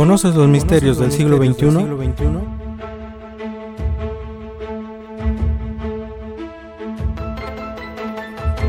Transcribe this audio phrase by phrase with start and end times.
[0.00, 1.86] ¿Conoces los misterios del siglo XXI?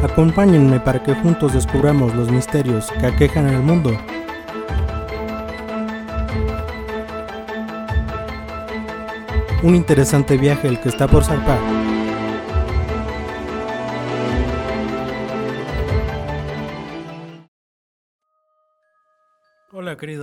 [0.04, 3.98] Acompáñenme para que juntos descubramos los misterios que aquejan el mundo.
[9.64, 11.60] Un interesante viaje el que está por zarpar.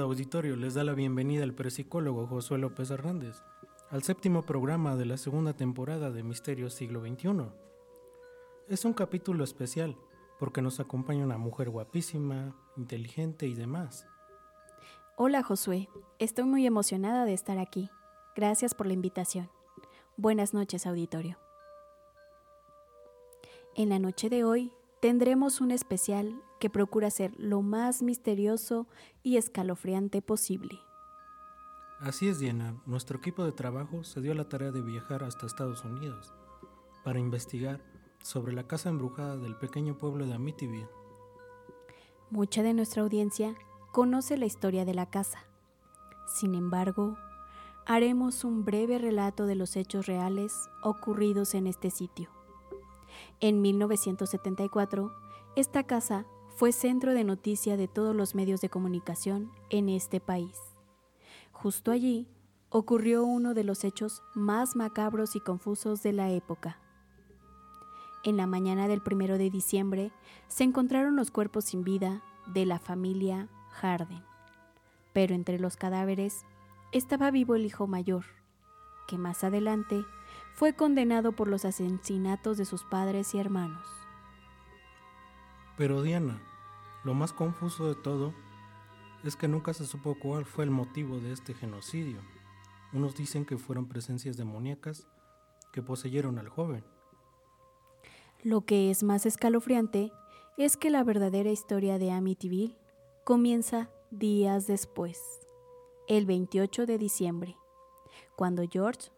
[0.09, 3.43] Auditorio, les da la bienvenida el psicólogo Josué López Hernández
[3.91, 7.51] al séptimo programa de la segunda temporada de Misterios Siglo XXI.
[8.69, 9.97] Es un capítulo especial
[10.39, 14.07] porque nos acompaña una mujer guapísima, inteligente y demás.
[15.17, 17.91] Hola Josué, estoy muy emocionada de estar aquí.
[18.35, 19.51] Gracias por la invitación.
[20.17, 21.37] Buenas noches auditorio.
[23.75, 28.87] En la noche de hoy tendremos un especial que procura ser lo más misterioso
[29.23, 30.81] y escalofriante posible.
[32.01, 32.81] Así es, Diana.
[32.87, 36.33] Nuestro equipo de trabajo se dio la tarea de viajar hasta Estados Unidos
[37.05, 37.81] para investigar
[38.23, 40.89] sobre la casa embrujada del pequeño pueblo de Amityville.
[42.31, 43.55] Mucha de nuestra audiencia
[43.93, 45.45] conoce la historia de la casa.
[46.27, 47.17] Sin embargo,
[47.87, 52.29] haremos un breve relato de los hechos reales ocurridos en este sitio.
[53.41, 55.13] En 1974,
[55.57, 56.27] esta casa
[56.59, 60.59] fue centro de noticia de todos los medios de comunicación en este país.
[61.53, 62.27] Justo allí
[62.69, 66.81] ocurrió uno de los hechos más macabros y confusos de la época.
[68.25, 70.11] En la mañana del primero de diciembre
[70.49, 74.25] se encontraron los cuerpos sin vida de la familia Harden,
[75.13, 76.45] pero entre los cadáveres
[76.91, 78.25] estaba vivo el hijo mayor,
[79.07, 80.05] que más adelante
[80.55, 83.87] fue condenado por los asesinatos de sus padres y hermanos.
[85.77, 86.43] Pero Diana,
[87.09, 88.35] lo más confuso de todo
[89.25, 92.21] es que nunca se supo cuál fue el motivo de este genocidio.
[92.93, 95.09] Unos dicen que fueron presencias demoníacas
[95.73, 96.85] que poseyeron al joven.
[98.43, 100.13] Lo que es más escalofriante
[100.59, 102.77] es que la verdadera historia de Amityville
[103.25, 105.19] comienza días después,
[106.09, 107.57] el 28 de diciembre,
[108.37, 109.13] cuando George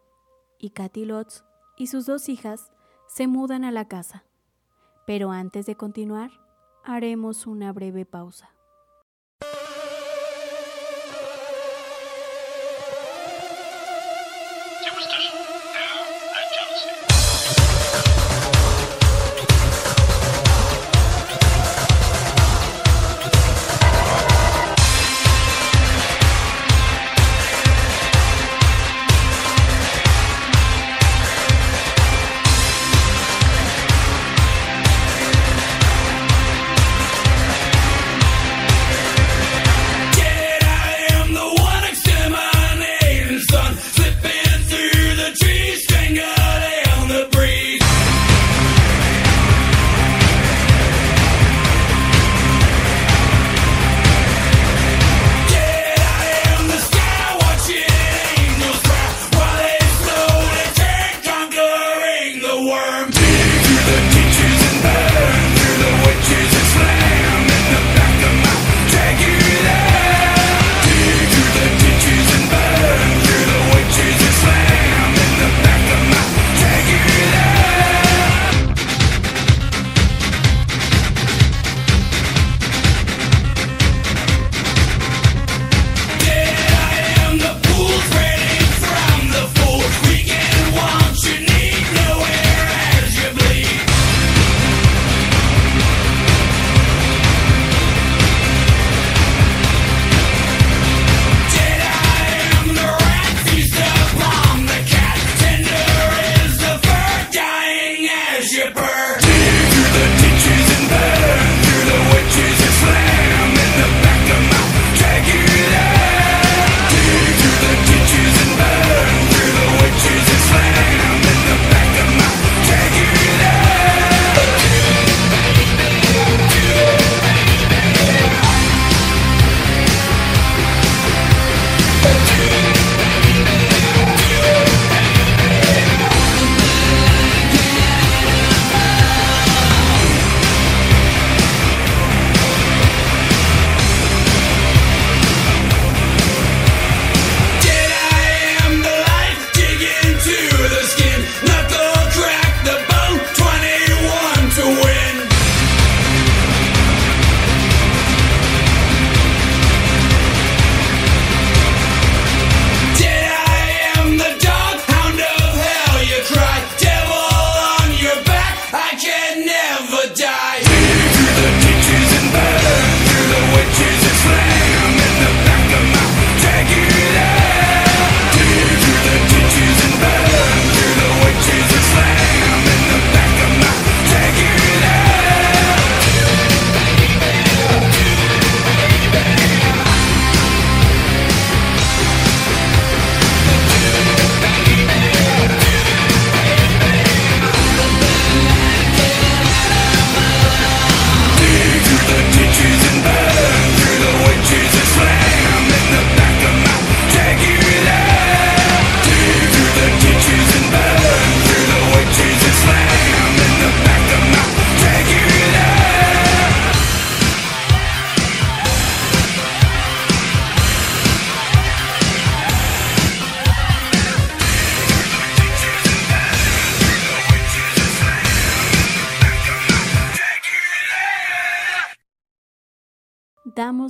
[0.60, 1.42] y Kathy Lotz
[1.76, 2.70] y sus dos hijas
[3.08, 4.22] se mudan a la casa.
[5.08, 6.30] Pero antes de continuar,
[6.84, 8.50] haremos una breve pausa.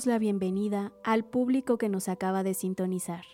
[0.07, 3.25] La bienvenida al público que nos acaba de sintonizar.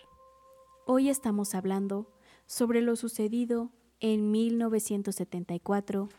[0.85, 2.11] Hoy estamos hablando
[2.45, 3.71] sobre lo sucedido
[4.01, 6.09] en 1974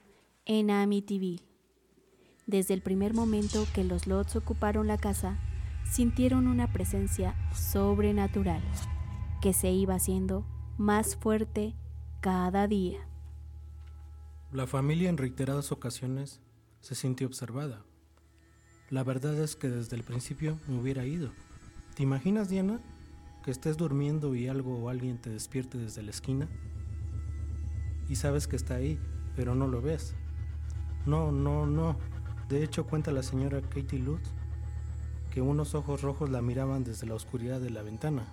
[0.47, 1.45] en Amityville.
[2.47, 5.39] Desde el primer momento que los Lots ocuparon la casa,
[5.85, 8.63] sintieron una presencia sobrenatural
[9.43, 10.47] que se iba haciendo
[10.79, 11.75] más fuerte
[12.21, 13.07] cada día.
[14.51, 16.41] La familia en reiteradas ocasiones
[16.81, 17.85] se sintió observada.
[18.91, 21.31] La verdad es que desde el principio me hubiera ido.
[21.95, 22.81] ¿Te imaginas, Diana,
[23.45, 26.49] que estés durmiendo y algo o alguien te despierte desde la esquina?
[28.09, 28.99] Y sabes que está ahí,
[29.37, 30.15] pero no lo ves.
[31.05, 31.99] No, no, no.
[32.49, 34.31] De hecho, cuenta la señora Katie Lutz
[35.31, 38.25] que unos ojos rojos la miraban desde la oscuridad de la ventana.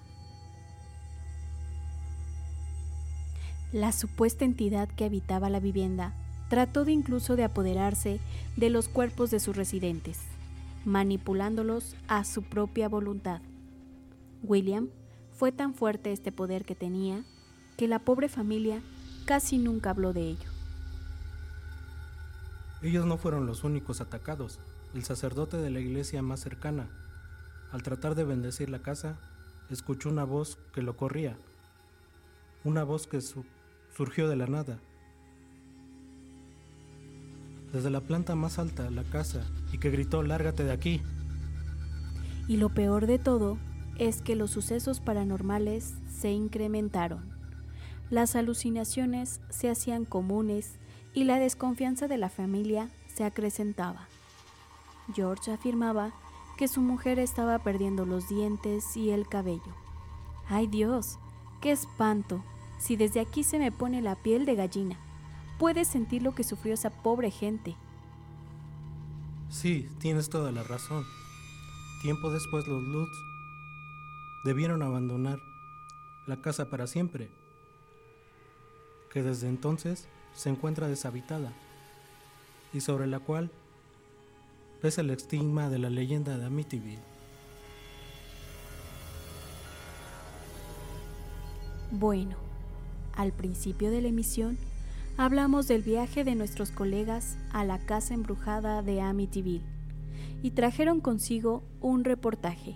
[3.73, 6.13] La supuesta entidad que habitaba la vivienda
[6.49, 8.21] trató de incluso de apoderarse
[8.55, 10.19] de los cuerpos de sus residentes
[10.85, 13.41] manipulándolos a su propia voluntad.
[14.43, 14.89] William
[15.33, 17.23] fue tan fuerte este poder que tenía
[17.77, 18.81] que la pobre familia
[19.25, 20.49] casi nunca habló de ello.
[22.81, 24.59] Ellos no fueron los únicos atacados.
[24.93, 26.87] El sacerdote de la iglesia más cercana,
[27.71, 29.17] al tratar de bendecir la casa,
[29.69, 31.35] escuchó una voz que lo corría,
[32.63, 34.79] una voz que surgió de la nada
[37.75, 41.01] desde la planta más alta la casa y que gritó, lárgate de aquí.
[42.47, 43.57] Y lo peor de todo
[43.97, 47.29] es que los sucesos paranormales se incrementaron.
[48.09, 50.79] Las alucinaciones se hacían comunes
[51.13, 54.07] y la desconfianza de la familia se acrecentaba.
[55.13, 56.13] George afirmaba
[56.57, 59.75] que su mujer estaba perdiendo los dientes y el cabello.
[60.47, 61.19] ¡Ay Dios!
[61.59, 62.41] ¡Qué espanto!
[62.77, 64.97] Si desde aquí se me pone la piel de gallina
[65.57, 67.75] puedes sentir lo que sufrió esa pobre gente.
[69.49, 71.05] Sí, tienes toda la razón.
[72.01, 73.17] Tiempo después los Lutz
[74.43, 75.39] debieron abandonar
[76.27, 77.29] la casa para siempre,
[79.11, 81.53] que desde entonces se encuentra deshabitada
[82.73, 83.49] y sobre la cual
[84.81, 86.99] pesa el estigma de la leyenda de Amityville.
[91.91, 92.35] Bueno,
[93.15, 94.57] al principio de la emisión
[95.17, 99.63] hablamos del viaje de nuestros colegas a la casa embrujada de Amityville
[100.43, 102.75] y trajeron consigo un reportaje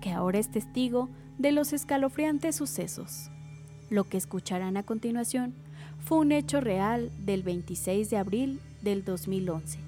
[0.00, 3.30] que ahora es testigo de los escalofriantes sucesos.
[3.90, 5.54] Lo que escucharán a continuación
[5.98, 9.78] fue un hecho real del 26 de abril del 2011.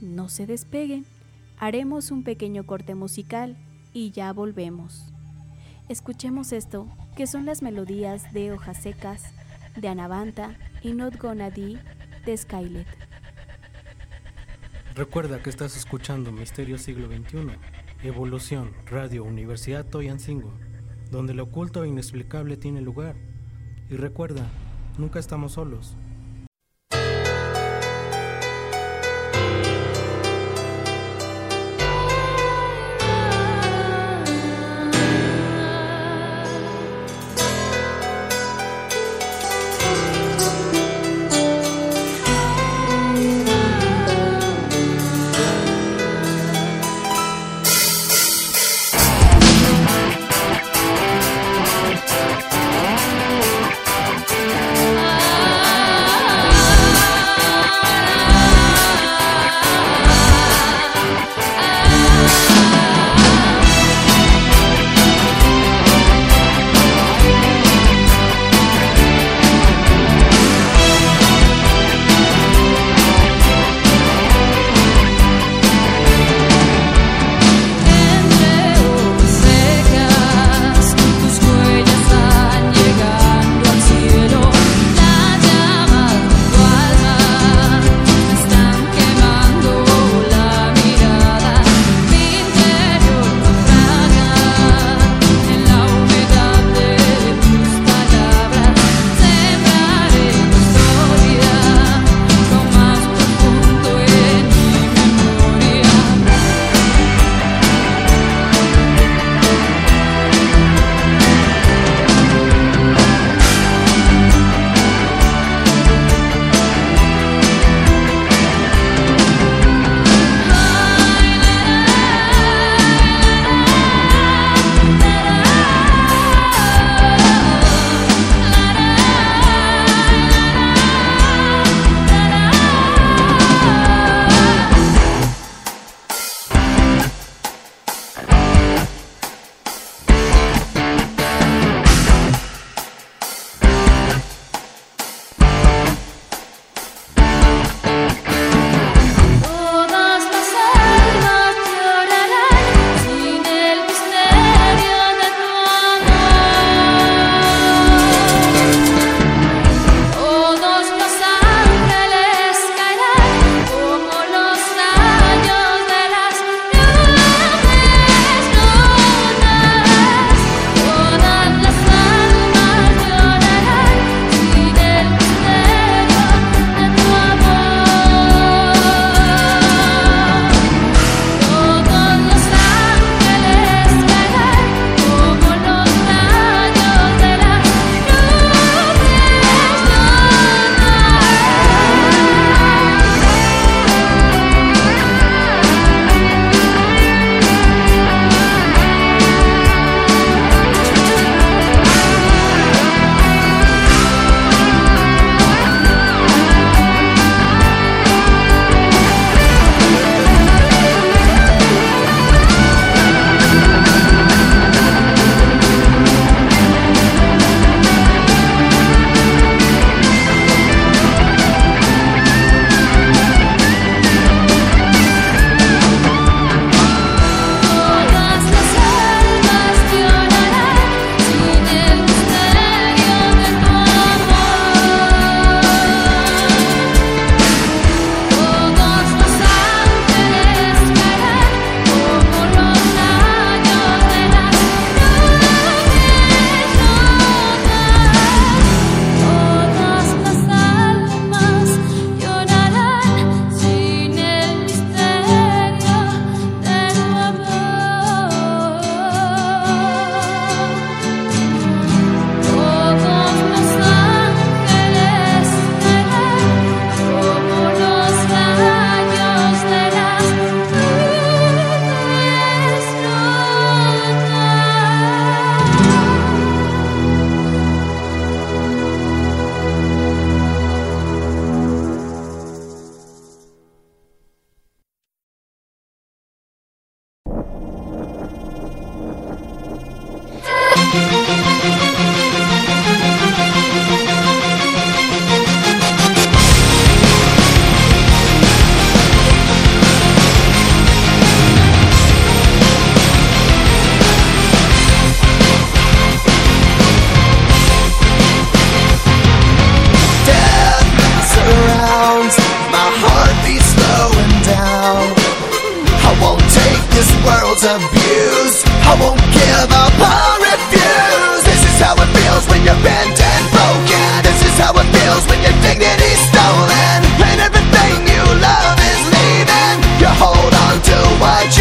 [0.00, 1.04] No se despeguen,
[1.58, 3.56] haremos un pequeño corte musical
[3.92, 5.12] y ya volvemos.
[5.88, 9.22] Escuchemos esto, que son las melodías de Hojas Secas,
[9.76, 11.78] de Anavanta y Not Gonna Be
[12.24, 12.86] de Skylet.
[14.94, 17.56] Recuerda que estás escuchando Misterio Siglo XXI,
[18.02, 20.52] Evolución, Radio Universidad Toyancingo,
[21.10, 23.16] donde lo oculto e inexplicable tiene lugar.
[23.88, 24.46] Y recuerda,
[24.98, 25.96] nunca estamos solos.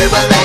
[0.02, 0.41] Jubilee.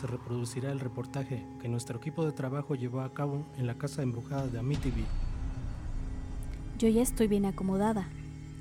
[0.00, 4.02] Se reproducirá el reportaje que nuestro equipo de trabajo llevó a cabo en la casa
[4.02, 5.06] embrujada de Amityville.
[6.78, 8.08] Yo ya estoy bien acomodada.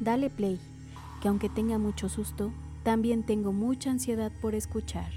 [0.01, 0.59] Dale play,
[1.21, 2.51] que aunque tenga mucho susto,
[2.83, 5.13] también tengo mucha ansiedad por escuchar.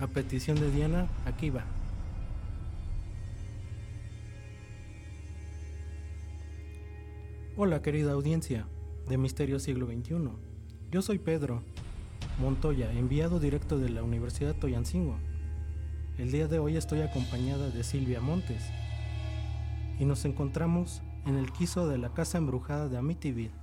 [0.00, 1.64] A petición de Diana, aquí va.
[7.56, 8.66] Hola querida audiencia
[9.08, 10.30] de Misterio Siglo XXI.
[10.90, 11.62] Yo soy Pedro
[12.42, 15.16] Montoya, enviado directo de la Universidad Toyancingo.
[16.18, 18.68] El día de hoy estoy acompañada de Silvia Montes
[20.00, 23.54] y nos encontramos en el quiso de la casa embrujada de Amityville.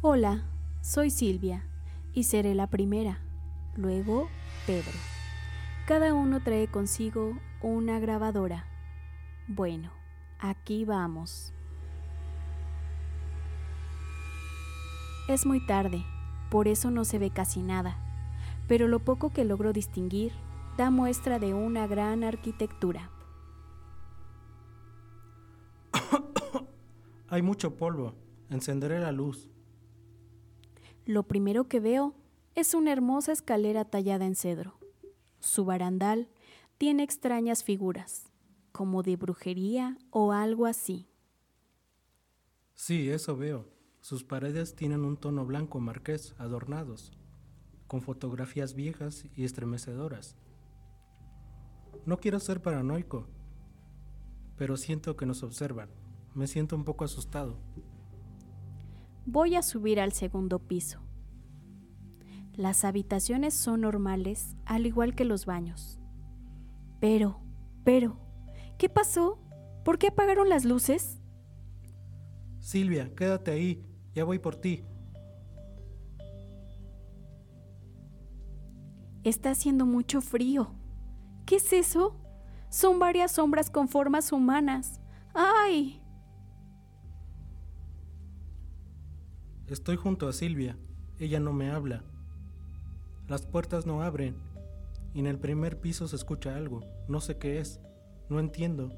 [0.00, 0.46] Hola,
[0.80, 1.66] soy Silvia
[2.14, 3.20] y seré la primera.
[3.76, 4.28] Luego,
[4.66, 4.98] Pedro.
[5.86, 8.64] Cada uno trae consigo una grabadora.
[9.48, 9.90] Bueno,
[10.38, 11.52] aquí vamos.
[15.28, 16.04] Es muy tarde,
[16.50, 17.98] por eso no se ve casi nada,
[18.68, 20.32] pero lo poco que logro distinguir
[20.76, 23.10] da muestra de una gran arquitectura.
[27.28, 28.14] Hay mucho polvo.
[28.50, 29.50] Encenderé la luz.
[31.04, 32.14] Lo primero que veo
[32.54, 34.78] es una hermosa escalera tallada en cedro.
[35.40, 36.28] Su barandal
[36.78, 38.30] tiene extrañas figuras,
[38.70, 41.08] como de brujería o algo así.
[42.74, 43.75] Sí, eso veo.
[44.08, 47.10] Sus paredes tienen un tono blanco marqués adornados,
[47.88, 50.36] con fotografías viejas y estremecedoras.
[52.04, 53.26] No quiero ser paranoico,
[54.56, 55.88] pero siento que nos observan,
[56.36, 57.58] Me siento un poco asustado.
[59.24, 61.00] Voy a subir al segundo piso.
[62.54, 65.98] Las habitaciones son normales, al igual que los baños.
[67.00, 67.40] Pero,
[67.82, 68.20] pero,
[68.78, 69.40] ¿qué pasó?
[69.84, 71.20] ¿Por qué apagaron las luces?
[72.60, 73.95] Silvia, quédate ahí.
[74.16, 74.82] Ya voy por ti.
[79.24, 80.72] Está haciendo mucho frío.
[81.44, 82.16] ¿Qué es eso?
[82.70, 85.02] Son varias sombras con formas humanas.
[85.34, 86.00] ¡Ay!
[89.66, 90.78] Estoy junto a Silvia.
[91.18, 92.02] Ella no me habla.
[93.28, 94.36] Las puertas no abren.
[95.12, 96.80] Y en el primer piso se escucha algo.
[97.06, 97.80] No sé qué es.
[98.30, 98.88] No entiendo.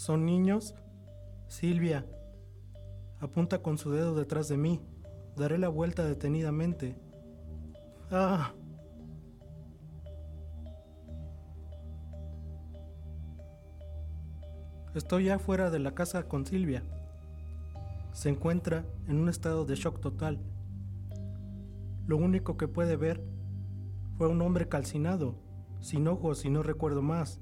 [0.00, 0.74] ¿Son niños?
[1.46, 2.06] Silvia.
[3.18, 4.80] Apunta con su dedo detrás de mí.
[5.36, 6.96] Daré la vuelta detenidamente.
[8.10, 8.54] ¡Ah!
[14.94, 16.82] Estoy ya fuera de la casa con Silvia.
[18.14, 20.40] Se encuentra en un estado de shock total.
[22.06, 23.22] Lo único que puede ver
[24.16, 25.34] fue un hombre calcinado,
[25.80, 27.38] sin ojos y no recuerdo más.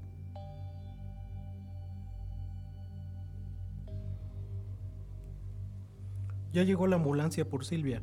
[6.51, 8.01] Ya llegó la ambulancia por Silvia.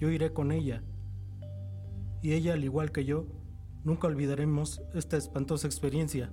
[0.00, 0.82] Yo iré con ella.
[2.22, 3.26] Y ella, al igual que yo,
[3.84, 6.30] nunca olvidaremos esta espantosa experiencia.